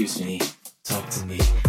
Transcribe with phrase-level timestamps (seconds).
[0.00, 0.40] Excuse me,
[0.82, 1.59] talk to me.